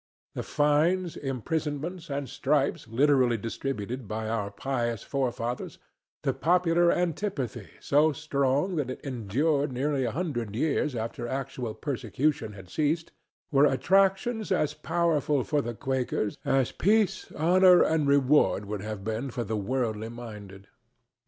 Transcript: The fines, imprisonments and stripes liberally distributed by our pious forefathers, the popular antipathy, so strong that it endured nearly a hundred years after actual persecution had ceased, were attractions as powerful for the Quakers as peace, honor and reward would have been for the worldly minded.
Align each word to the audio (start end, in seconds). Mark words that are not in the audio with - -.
The 0.33 0.41
fines, 0.41 1.15
imprisonments 1.15 2.09
and 2.09 2.27
stripes 2.27 2.87
liberally 2.87 3.37
distributed 3.37 4.07
by 4.07 4.27
our 4.27 4.49
pious 4.49 5.03
forefathers, 5.03 5.77
the 6.23 6.33
popular 6.33 6.91
antipathy, 6.91 7.69
so 7.79 8.11
strong 8.11 8.77
that 8.77 8.89
it 8.89 8.99
endured 9.03 9.71
nearly 9.71 10.03
a 10.05 10.09
hundred 10.11 10.55
years 10.55 10.95
after 10.95 11.27
actual 11.27 11.75
persecution 11.75 12.53
had 12.53 12.67
ceased, 12.67 13.11
were 13.51 13.65
attractions 13.67 14.51
as 14.51 14.73
powerful 14.73 15.43
for 15.43 15.61
the 15.61 15.75
Quakers 15.75 16.39
as 16.43 16.71
peace, 16.71 17.31
honor 17.37 17.83
and 17.83 18.07
reward 18.07 18.65
would 18.65 18.81
have 18.81 19.03
been 19.03 19.29
for 19.29 19.43
the 19.43 19.55
worldly 19.55 20.09
minded. 20.09 20.67